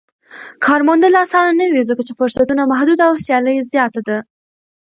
کار 0.65 0.81
موندل 0.87 1.13
اسانه 1.23 1.51
نه 1.59 1.65
وي 1.73 1.81
ځکه 1.89 2.01
چې 2.07 2.13
فرصتونه 2.19 2.61
محدود 2.71 2.99
او 3.07 3.13
سیالي 3.25 3.55
زياته 3.71 4.01
ده. 4.07 4.17